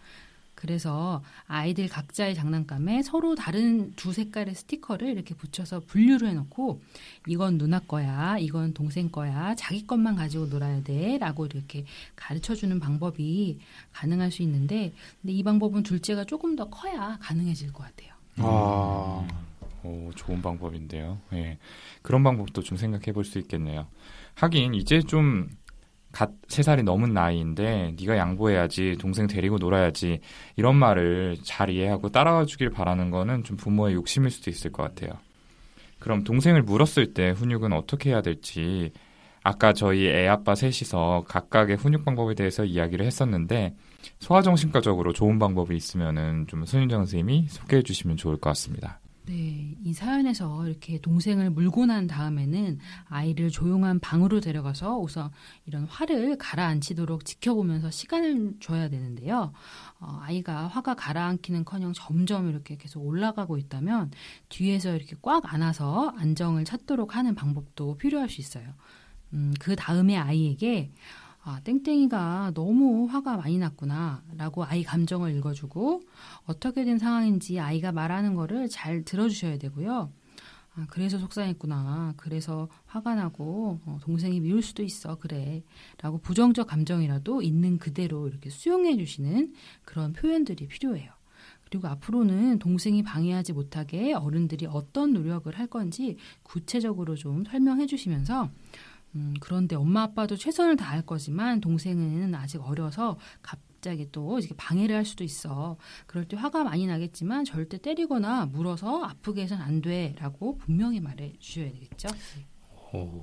[0.65, 6.81] 그래서 아이들 각자의 장난감에 서로 다른 두 색깔의 스티커를 이렇게 붙여서 분류를 해놓고
[7.27, 11.85] 이건 누나 거야, 이건 동생 거야, 자기 것만 가지고 놀아야 돼, 라고 이렇게
[12.17, 13.59] 가르쳐 주는 방법이
[13.93, 18.15] 가능할 수 있는데, 근데 이 방법은 둘째가 조금 더 커야 가능해질 것 같아요.
[18.39, 19.29] 아.
[19.83, 21.19] 오, 좋은 방법인데요.
[21.35, 21.59] 예.
[22.01, 23.87] 그런 방법도 좀 생각해 볼 수 있겠네요.
[24.35, 25.51] 하긴 이제 좀
[26.15, 30.21] 갓세 살이 넘은 나이인데 네가 양보해야지 동생 데리고 놀아야지
[30.57, 35.19] 이런 말을 잘 이해하고 따라와 주길 바라는 거는 좀 부모의 욕심일 수도 있을 것 같아요.
[35.99, 38.93] 그럼 동생을 물었을 때 훈육은 어떻게 해야 될지
[39.43, 43.75] 아까 저희 애 아빠 셋이서 각각의 훈육 방법에 대해서 이야기를 했었는데
[44.21, 49.01] 소아정신과적으로 좋은 방법이 있으면은 좀 손윤정 선생님이 소개해 주시면 좋을 것 같습니다.
[49.27, 55.31] 네, 이 사연에서 이렇게 동생을 물고 난 다음에는 아이를 조용한 방으로 데려가서 우선
[55.65, 59.55] 이런 화를 가라앉히도록 지켜보면서 시간을 줘야 되는데요.
[59.99, 64.11] 어, 아이가 화가 가라앉기는커녕 점점 이렇게 계속 올라가고 있다면
[64.51, 68.75] 뒤에서 이렇게 꽉 안아서 안정을 찾도록 하는 방법도 필요할 수 있어요.
[69.33, 70.93] 음, 그 다음에 아이에게
[71.47, 74.23] 아, 땡땡이가 너무 화가 많이 났구나.
[74.39, 76.01] 라고 아이 감정을 읽어주고,
[76.47, 80.11] 어떻게 된 상황인지 아이가 말하는 거를 잘 들어주셔야 되고요.
[80.77, 82.15] 아, 그래서 속상했구나.
[82.17, 85.17] 그래서 화가 나고, 어, 동생이 미울 수도 있어.
[85.17, 85.63] 그래.
[86.01, 89.53] 라고 부정적 감정이라도 있는 그대로 이렇게 수용해 주시는
[89.85, 91.13] 그런 표현들이 필요해요.
[91.65, 98.49] 그리고 앞으로는 동생이 방해하지 못하게 어른들이 어떤 노력을 할 건지 구체적으로 좀 설명해 주시면서
[99.15, 105.05] 음, 그런데 엄마 아빠도 최선을 다할 거지만 동생은 아직 어려서 갑자기 또 이렇게 방해를 할
[105.05, 105.77] 수도 있어.
[106.07, 111.71] 그럴 때 화가 많이 나겠지만 절대 때리거나 물어서 아프게 해선 안 돼라고 분명히 말해 주셔야
[111.71, 112.09] 되겠죠.
[112.93, 113.23] 오,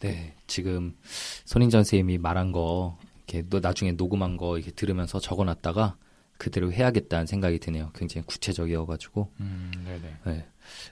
[0.00, 0.34] 네.
[0.46, 0.96] 지금
[1.44, 5.96] 손인전 선생님이 말한 거 이렇게 너 나중에 녹음한 거 이렇게 들으면서 적어놨다가
[6.36, 7.90] 그대로 해야겠다는 생각이 드네요.
[7.94, 9.30] 굉장히 구체적이어가지고.
[9.40, 10.16] 음, 네네.
[10.26, 10.46] 네.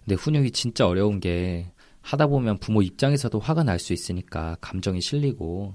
[0.04, 5.74] 근데 훈육이 진짜 어려운 게 하다 보면 부모 입장에서도 화가 날 수 있으니까 감정이 실리고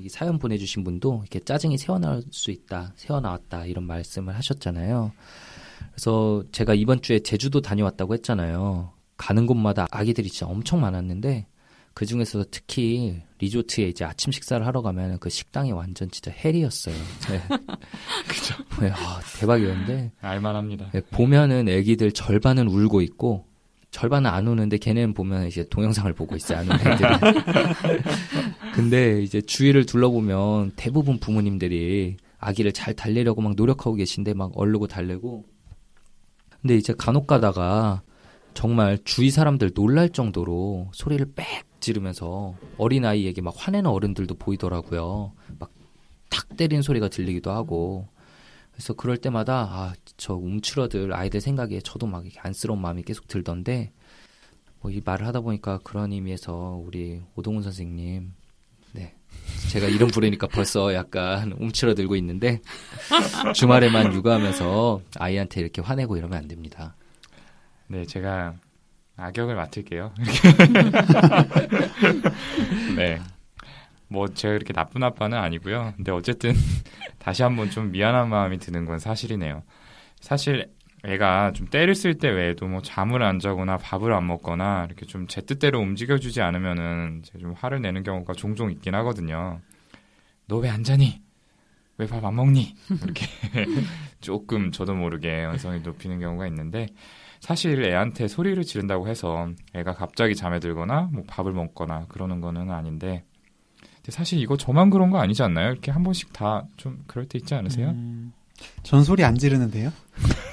[0.00, 5.12] 이 사연 보내주신 분도 이렇게 짜증이 새어나올 수 있다, 새어나왔다 이런 말씀을 하셨잖아요.
[5.92, 8.92] 그래서 제가 이번 주에 제주도 다녀왔다고 했잖아요.
[9.16, 11.46] 가는 곳마다 아기들이 진짜 엄청 많았는데
[11.92, 16.96] 그 중에서도 특히 리조트에 이제 아침 식사를 하러 가면 그 식당이 완전 진짜 헬이었어요.
[17.30, 17.40] 네.
[18.26, 18.54] 그죠.
[18.80, 20.90] 네, 아, 대박이었는데 알만합니다.
[20.90, 23.46] 네, 보면은 애기들 절반은 울고 있고
[23.94, 26.58] 절반은 안 우는데 걔네는 보면 이제 동영상을 보고 있어요.
[26.58, 27.08] 아는 애들이.
[28.74, 35.44] 근데 이제 주위를 둘러보면 대부분 부모님들이 아기를 잘 달래려고 막 노력하고 계신데 막 얼르고 달래고.
[36.60, 38.02] 근데 이제 간혹 가다가
[38.52, 45.32] 정말 주위 사람들 놀랄 정도로 소리를 빽 지르면서 어린아이에게 막 화내는 어른들도 보이더라고요.
[45.60, 45.70] 막
[46.34, 48.08] 탁 때리는 소리가 들리기도 하고.
[48.74, 53.92] 그래서 그럴 때마다 아, 저 움츠러들 아이들 생각에 저도 막 안쓰러운 마음이 계속 들던데
[54.80, 58.34] 뭐 이 말을 하다 보니까 그런 의미에서 우리 오동훈 선생님
[58.92, 59.14] 네.
[59.70, 62.60] 제가 이름 부르니까 벌써 약간 움츠러들고 있는데
[63.54, 66.94] 주말에만 육아하면서 아이한테 이렇게 화내고 이러면 안 됩니다.
[67.88, 68.54] 네, 제가
[69.16, 70.12] 악역을 맡을게요.
[72.96, 73.20] 네.
[74.14, 75.92] 뭐 제가 그렇게 나쁜 아빠는 아니고요.
[75.96, 76.52] 근데 어쨌든
[77.18, 79.62] 다시 한번 좀 미안한 마음이 드는 건 사실이네요.
[80.20, 80.70] 사실
[81.04, 85.26] 애가 좀 때를 쓸 때 외에도 뭐 잠을 안 자거나 밥을 안 먹거나 이렇게 좀
[85.28, 89.60] 제 뜻대로 움직여주지 않으면은 좀 화를 내는 경우가 종종 있긴 하거든요.
[90.48, 91.20] 너 왜 안 자니?
[91.98, 92.74] 왜 밥 안 먹니?
[93.02, 93.26] 이렇게
[94.22, 96.86] 조금 저도 모르게 언성이 높이는 경우가 있는데
[97.40, 103.24] 사실 애한테 소리를 지른다고 해서 애가 갑자기 잠에 들거나 뭐 밥을 먹거나 그러는 거는 아닌데
[104.04, 105.70] 근데 사실 이거 저만 그런 거 아니지 않나요?
[105.72, 107.88] 이렇게 한 번씩 다 좀 그럴 때 있지 않으세요?
[107.88, 108.32] 음,
[108.82, 109.90] 전 소리 안 지르는데요.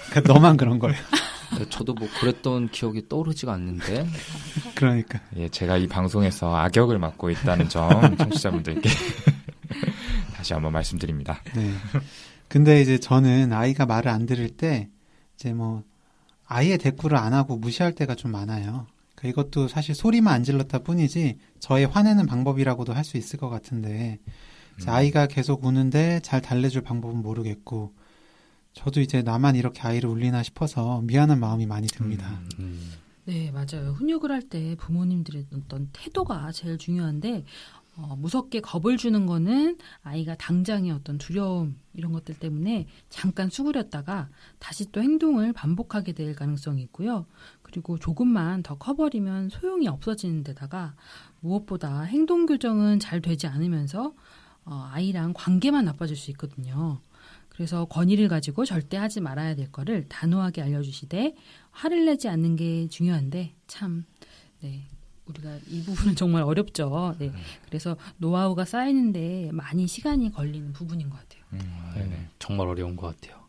[0.10, 0.96] 그러니까 너만 그런 거예요.
[1.70, 4.08] 저도 뭐 그랬던 기억이 떠오르지가 않는데
[4.74, 5.20] 그러니까.
[5.36, 8.90] 예, 제가 이 방송에서 악역을 맡고 있다는 점 청취자분들께
[10.34, 11.42] 다시 한번 말씀드립니다.
[11.54, 11.74] 네.
[12.48, 14.90] 근데 이제 저는 아이가 말을 안 들을 때
[15.36, 15.84] 이제 뭐
[16.48, 18.88] 아이의 대꾸를 안 하고 무시할 때가 좀 많아요.
[19.22, 24.20] 그러니까 이것도 사실 소리만 안 질렀다 뿐이지 저의 화내는 방법이라고도 할 수 있을 것 같은데
[24.82, 24.90] 음.
[24.90, 27.94] 아이가 계속 우는데 잘 달래줄 방법은 모르겠고
[28.74, 32.40] 저도 이제 나만 이렇게 아이를 울리나 싶어서 미안한 마음이 많이 듭니다.
[32.60, 32.92] 음.
[33.26, 33.92] 네, 맞아요.
[33.98, 37.44] 훈육을 할 때 부모님들의 어떤 태도가 제일 중요한데,
[37.98, 44.30] 어, 무섭게 겁을 주는 거는 아이가 당장의 어떤 두려움, 이런 것들 때문에 잠깐 수그렸다가
[44.60, 47.26] 다시 또 행동을 반복하게 될 가능성이 있고요.
[47.72, 50.94] 그리고 조금만 더 커버리면 소용이 없어지는 데다가
[51.40, 54.14] 무엇보다 행동 교정은 잘 되지 않으면서
[54.66, 57.00] 어, 아이랑 관계만 나빠질 수 있거든요.
[57.50, 61.36] 그래서 권위를 가지고 절대 하지 말아야 될 거를 단호하게 알려주시되
[61.72, 64.06] 화를 내지 않는 게 중요한데 참
[64.62, 64.88] 네.
[65.26, 67.16] 우리가 이 부분은 정말 어렵죠.
[67.20, 67.32] 네.
[67.66, 71.44] 그래서 노하우가 쌓이는데 많이 시간이 걸리는 부분인 것 같아요.
[71.54, 72.28] 음, 네, 네네.
[72.40, 73.41] 정말 어려운 것 같아요.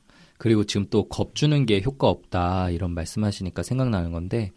[0.42, 4.50] 그리고 지금 또 겁 주는 게 효과 없다 이런 말씀하시니까 생각나는 건데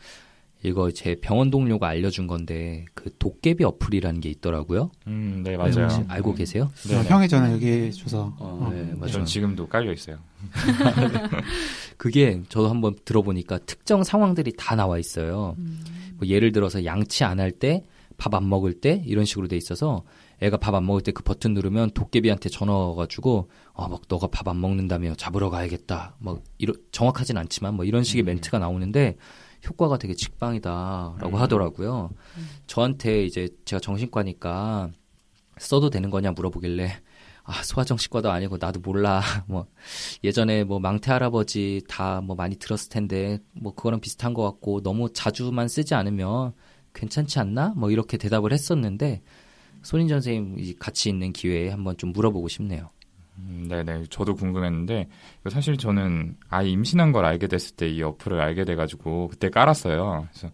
[0.64, 4.90] 이거 제 병원 동료가 알려준 건데 그 도깨비 어플이라는 게 있더라고요.
[5.06, 5.88] 음, 네, 맞아요.
[6.08, 6.72] 알고 계세요?
[6.88, 7.10] 네, 어, 네.
[7.10, 9.12] 형이 전에 얘기해 줘서 어, 네, 맞아요.
[9.12, 10.18] 전 지금도 깔려 있어요.
[11.98, 15.56] 그게 저도 한번 들어보니까 특정 상황들이 다 나와 있어요.
[16.18, 17.84] 뭐 예를 들어서 양치 안 할 때,
[18.18, 20.04] 밥 안 먹을 때 이런 식으로 돼 있어서
[20.42, 24.60] 애가 밥 안 먹을 때 그 버튼 누르면 도깨비한테 전화 와가지고 어막 너가 밥 안
[24.62, 26.16] 먹는다며 잡으러 가야겠다.
[26.20, 29.16] 막 이런 정확하진 않지만 뭐 이런 식의 멘트가 나오는데
[29.68, 31.36] 효과가 되게 직방이다라고 음.
[31.36, 32.12] 하더라고요.
[32.68, 34.92] 저한테 이제 제가 정신과니까
[35.58, 36.92] 써도 되는 거냐 물어보길래
[37.44, 39.68] 아 소아정신과도 아니고 나도 몰라 뭐
[40.24, 45.12] 예전에 뭐 망태 할아버지 다 뭐 많이 들었을 텐데 뭐 그거랑 비슷한 것 같고 너무
[45.14, 46.54] 자주만 쓰지 않으면
[46.94, 49.22] 괜찮지 않나 뭐 이렇게 대답을 했었는데
[49.86, 52.90] 손인전 선생님 이 같이 있는 기회에 한번 좀 물어보고 싶네요.
[53.38, 54.06] 음, 네네.
[54.10, 55.08] 저도 궁금했는데,
[55.50, 60.28] 사실 저는 아이 임신한 걸 알게 됐을 때 이 어플을 알게 돼가지고, 그때 깔았어요.
[60.32, 60.54] 그래서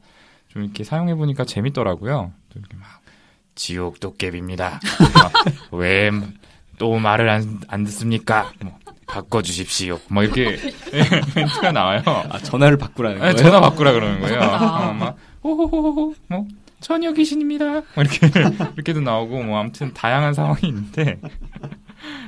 [0.49, 2.33] 좀 이렇게 사용해보니까 재밌더라고요.
[2.49, 2.87] 또 이렇게 막,
[3.55, 4.79] 지옥 도깨비입니다.
[5.71, 6.11] 왜
[6.77, 8.51] 또 말을 안, 안 듣습니까?
[8.63, 9.99] 뭐, 바꿔주십시오.
[10.09, 10.57] 뭐 이렇게
[11.35, 12.01] 멘트가 나와요.
[12.05, 13.49] 아 전화를 바꾸라는 아니, 거예요?
[13.51, 14.39] 전화 바꾸라 그러는 거예요.
[14.41, 14.89] 아.
[14.89, 16.47] 어, 막 호호호호 뭐
[16.81, 17.65] 처녀 귀신입니다.
[17.71, 18.27] 뭐 이렇게
[18.75, 21.19] 이렇게도 나오고 뭐 아무튼 다양한 상황이 있는데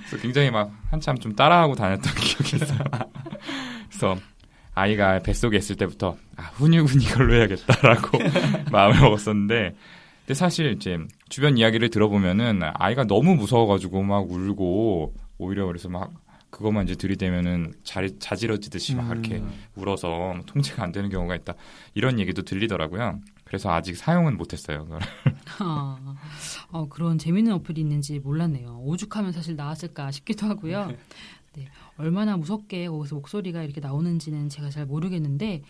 [0.08, 2.80] 그래서 굉장히 막 한참 좀 따라하고 다녔던 기억이 있어요.
[3.90, 4.18] 그래서
[4.76, 8.20] 아이가 뱃속에 있을 때부터 아, 훈육은 이걸로 해야겠다라고
[8.72, 9.76] 마음을 먹었었는데
[10.20, 10.98] 근데 사실 이제
[11.30, 16.14] 주변 이야기를 들어보면은 아이가 너무 무서워가지고 막 울고 오히려 그래서 막
[16.50, 19.52] 그것만 이제 들이대면은 자, 자지러지듯이 막 이렇게 음.
[19.76, 21.56] 울어서 통제가 안 되는 경우가 있다.
[21.96, 23.20] 이런 얘기도 들리더라고요.
[23.54, 24.88] 그래서 아직 사용은 못했어요.
[25.60, 26.16] 아,
[26.72, 28.80] 어, 그런 재밌는 어플이 있는지 몰랐네요.
[28.84, 30.92] 오죽하면 사실 나왔을까 싶기도 하고요.
[31.54, 35.62] 네, 얼마나 무섭게 거기서 목소리가 이렇게 나오는지는 제가 잘 모르겠는데,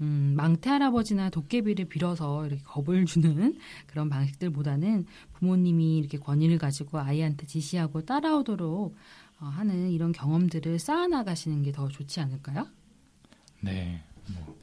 [0.00, 7.46] 음, 망태 할아버지나 도깨비를 빌어서 이렇게 겁을 주는 그런 방식들보다는 부모님이 이렇게 권위를 가지고 아이한테
[7.46, 8.94] 지시하고 따라오도록
[9.40, 12.68] 어, 하는 이런 경험들을 쌓아나가시는 게 더 좋지 않을까요?
[13.62, 14.04] 네.
[14.28, 14.56] 뭐,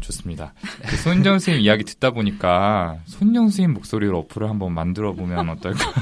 [0.00, 0.52] 좋습니다.
[0.86, 5.92] 그 손정 선생님 이야기 듣다 보니까 손정 선생님 목소리로 어플을 한번 만들어 보면 어떨까?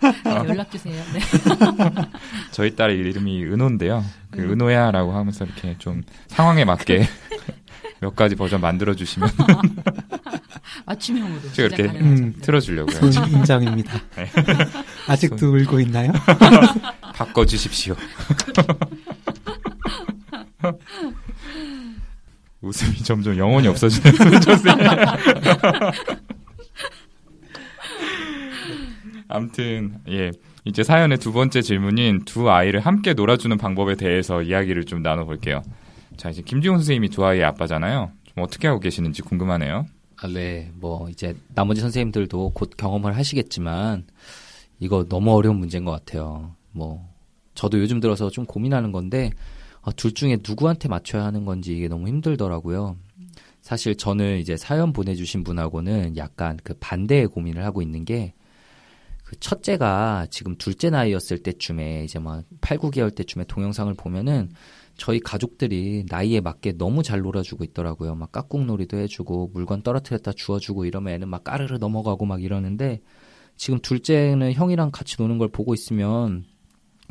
[0.24, 0.94] 네, 연락 주세요.
[1.12, 1.20] 네.
[2.52, 4.04] 저희 딸 이름이 은호인데요.
[4.30, 7.08] 그 은호야라고 하면서 이렇게 좀 상황에 맞게
[8.00, 9.28] 몇 가지 버전 만들어 주시면
[10.86, 12.22] 맞춤형으로 제가 이렇게 시작 가능하죠.
[12.22, 12.40] 음, 네.
[12.40, 13.10] 틀어 주려고요.
[13.10, 14.00] 손 인정입니다.
[15.08, 16.12] 아직도 울고 있나요?
[17.14, 17.96] 바꿔 주십시오.
[22.68, 24.86] 웃음이 점점 영혼이 없어지는 선생님.
[29.28, 30.30] 아무튼 예
[30.64, 35.62] 이제 사연의 두 번째 질문인 두 아이를 함께 놀아주는 방법에 대해서 이야기를 좀 나눠볼게요.
[36.16, 38.10] 자 이제 김지훈 선생님이 두 아이의 아빠잖아요.
[38.24, 39.86] 좀 어떻게 하고 계시는지 궁금하네요.
[40.20, 44.04] 아, 네, 뭐 이제 나머지 선생님들도 곧 경험을 하시겠지만
[44.80, 46.54] 이거 너무 어려운 문제인 것 같아요.
[46.72, 47.06] 뭐
[47.54, 49.38] 저도 요즘 들어서 좀 고민하는 건데 아,
[49.96, 52.96] 둘 중에 누구한테 맞춰야 하는 건지 이게 너무 힘들더라고요.
[53.60, 58.34] 사실 저는 이제 사연 보내주신 분하고는 약간 그 반대의 고민을 하고 있는 게
[59.28, 64.48] 그 첫째가 지금 둘째 나이였을 때쯤에 이제 막 8, 9개월 때쯤에 동영상을 보면은
[64.96, 68.14] 저희 가족들이 나이에 맞게 너무 잘 놀아주고 있더라고요.
[68.14, 73.02] 막 깍꿍놀이도 해주고 물건 떨어뜨렸다 주워주고 이러면 애는 막 까르르 넘어가고 막 이러는데
[73.54, 76.46] 지금 둘째는 형이랑 같이 노는 걸 보고 있으면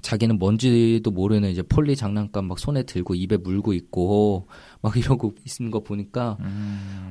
[0.02, 4.48] 자기는 뭔지도 모르는 이제 폴리 장난감 막 손에 들고 입에 물고 있고
[4.82, 6.38] 막 이러고 있는 거 보니까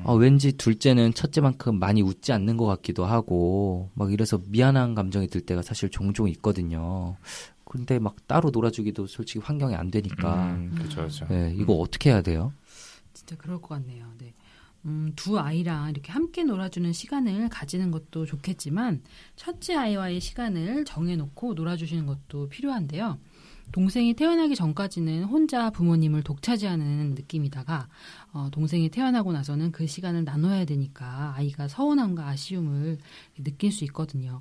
[0.04, 5.40] 아, 왠지 둘째는 첫째만큼 많이 웃지 않는 것 같기도 하고 막 이래서 미안한 감정이 들
[5.40, 7.16] 때가 사실 종종 있거든요.
[7.64, 11.26] 근데 막 따로 놀아주기도 솔직히 환경이 안 되니까 음, 그렇죠, 그렇죠.
[11.28, 12.52] 네, 이거 어떻게 해야 돼요?
[13.12, 14.06] 진짜 그럴 것 같네요.
[14.18, 14.32] 네.
[14.86, 19.02] 음, 두 아이랑 이렇게 함께 놀아주는 시간을 가지는 것도 좋겠지만
[19.34, 23.18] 첫째 아이와의 시간을 정해놓고 놀아주시는 것도 필요한데요.
[23.72, 27.88] 동생이 태어나기 전까지는 혼자 부모님을 독차지하는 느낌이다가
[28.32, 32.98] 어, 동생이 태어나고 나서는 그 시간을 나눠야 되니까 아이가 서운함과 아쉬움을
[33.42, 34.40] 느낄 수 있거든요.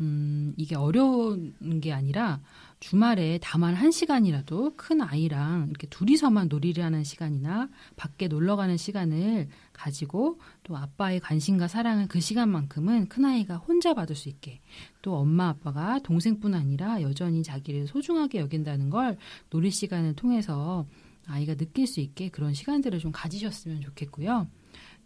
[0.00, 2.40] 음, 이게 어려운 게 아니라
[2.82, 9.48] 주말에 다만 한 시간이라도 큰 아이랑 이렇게 둘이서만 놀이를 하는 시간이나 밖에 놀러 가는 시간을
[9.72, 14.60] 가지고 또 아빠의 관심과 사랑을 그 시간만큼은 큰 아이가 혼자 받을 수 있게
[15.00, 19.16] 또 엄마 아빠가 동생뿐 아니라 여전히 자기를 소중하게 여긴다는 걸
[19.50, 20.84] 놀이 시간을 통해서
[21.28, 24.48] 아이가 느낄 수 있게 그런 시간들을 좀 가지셨으면 좋겠고요.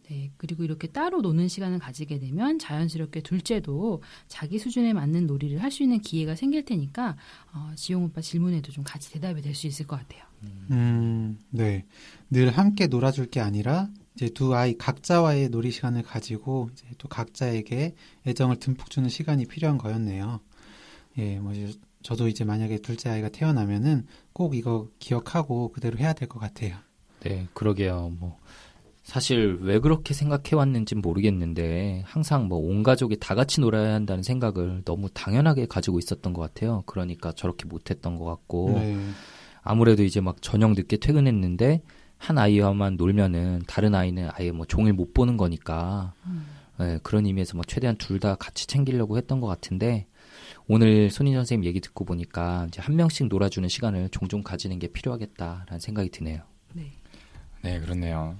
[0.08, 5.70] 네, 그리고 이렇게 따로 노는 시간을 가지게 되면 자연스럽게 둘째도 자기 수준에 맞는 놀이를 할
[5.72, 7.16] 수 있는 기회가 생길 테니까
[7.52, 10.22] 어, 지용 오빠 질문에도 좀 같이 대답이 될 수 있을 것 같아요.
[10.70, 11.84] 음, 네.
[12.30, 17.94] 늘 함께 놀아줄 게 아니라 이제 두 아이 각자와의 놀이 시간을 가지고 이제 또 각자에게
[18.26, 20.40] 애정을 듬뿍 주는 시간이 필요한 거였네요.
[21.18, 26.28] 예, 뭐 이제 저도 이제 만약에 둘째 아이가 태어나면은 꼭 이거 기억하고 그대로 해야 될
[26.28, 26.76] 것 같아요.
[27.20, 28.12] 네, 그러게요.
[28.20, 28.38] 뭐
[29.06, 34.82] 사실 왜 그렇게 생각해 왔는지 모르겠는데 항상 뭐 온 가족이 다 같이 놀아야 한다는 생각을
[34.84, 36.82] 너무 당연하게 가지고 있었던 것 같아요.
[36.86, 38.96] 그러니까 저렇게 못했던 것 같고 네.
[39.62, 41.82] 아무래도 이제 막 저녁 늦게 퇴근했는데
[42.18, 46.12] 한 아이와만 놀면은 다른 아이는 아예 뭐 종일 못 보는 거니까
[46.80, 50.06] 네, 그런 의미에서 막 최대한 둘 다 같이 챙기려고 했던 것 같은데
[50.66, 55.78] 오늘 손인 선생님 얘기 듣고 보니까 이제 한 명씩 놀아주는 시간을 종종 가지는 게 필요하겠다라는
[55.78, 56.40] 생각이 드네요.
[56.72, 56.90] 네.
[57.62, 58.36] 네, 그렇네요.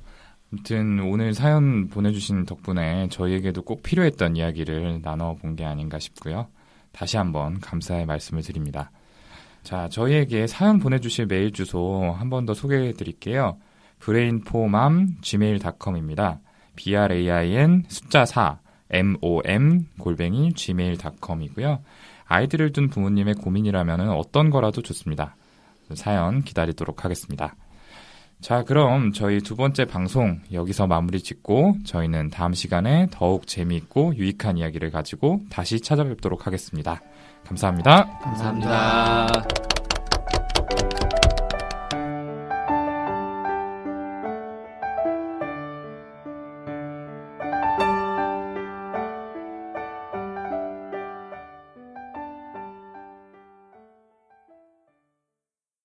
[0.53, 6.47] 아무튼 오늘 사연 보내주신 덕분에 저희에게도 꼭 필요했던 이야기를 나눠본 게 아닌가 싶고요.
[6.93, 8.91] 다시 한번 감사의 말씀을 드립니다.
[9.63, 13.59] 자, 저희에게 사연 보내주실 메일 주소 한 번 더 소개해 드릴게요.
[14.01, 16.41] brainformam gmail.com입니다.
[16.77, 21.81] brain 숫자 4 mom 골뱅이 gmail.com이고요.
[22.27, 25.35] 아이들을 둔 부모님의 고민이라면 어떤 거라도 좋습니다.
[25.95, 27.57] 사연 기다리도록 하겠습니다.
[28.40, 34.59] 자, 그럼 저희 두 번째 방송 여기서 마무리 짓고 저희는 다음 시간에 더욱 재미있고 유익한
[34.59, 37.01] 이야기를 가지고 다시 찾아뵙도록 하겠습니다.
[37.44, 38.18] 감사합니다.
[38.20, 39.46] 감사합니다.